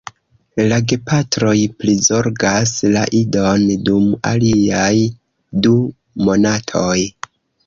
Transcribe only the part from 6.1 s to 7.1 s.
monatoj.